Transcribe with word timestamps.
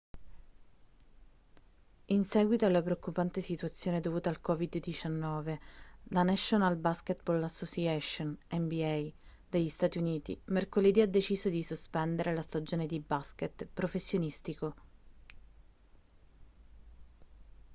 in 2.07 2.25
seguito 2.25 2.65
alla 2.65 2.81
preoccupante 2.81 3.39
situazione 3.39 3.99
dovuta 4.01 4.29
al 4.31 4.39
covid-19 4.41 5.59
la 6.09 6.23
national 6.23 6.75
basketball 6.77 7.43
association 7.43 8.35
nba 8.49 9.13
degli 9.47 9.69
stati 9.69 9.99
uniti 9.99 10.41
mercoledì 10.45 11.01
ha 11.01 11.07
deciso 11.07 11.49
di 11.49 11.61
sospendere 11.61 12.33
la 12.33 12.41
stagione 12.41 12.87
di 12.87 12.99
basket 12.99 13.67
professionistico 13.71 14.73